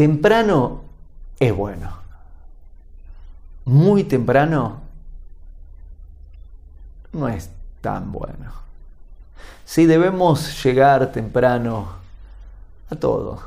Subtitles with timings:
[0.00, 0.80] temprano
[1.38, 1.90] es bueno.
[3.66, 4.80] Muy temprano
[7.12, 7.50] no es
[7.82, 8.50] tan bueno.
[9.66, 11.86] Si debemos llegar temprano
[12.88, 13.42] a todo.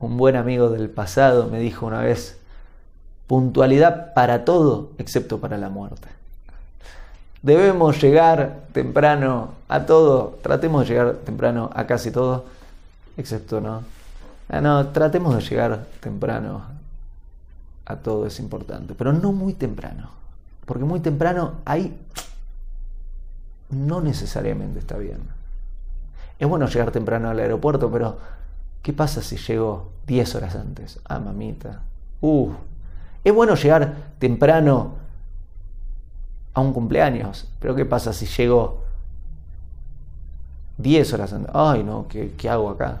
[0.00, 2.36] Un buen amigo del pasado me dijo una vez,
[3.28, 6.08] puntualidad para todo excepto para la muerte.
[7.42, 12.46] Debemos llegar temprano a todo, tratemos de llegar temprano a casi todo,
[13.16, 13.94] excepto no.
[14.48, 16.62] Ah, no, tratemos de llegar temprano
[17.86, 20.10] a todo, es importante, pero no muy temprano,
[20.64, 21.98] porque muy temprano ahí
[23.70, 25.18] no necesariamente está bien.
[26.38, 28.18] Es bueno llegar temprano al aeropuerto, pero
[28.82, 31.00] ¿qué pasa si llego 10 horas antes?
[31.04, 31.80] Ah, mamita.
[32.20, 32.52] Uh,
[33.22, 34.94] es bueno llegar temprano
[36.52, 38.84] a un cumpleaños, pero ¿qué pasa si llego
[40.78, 41.50] 10 horas antes?
[41.54, 43.00] Ay, no, ¿qué, qué hago acá?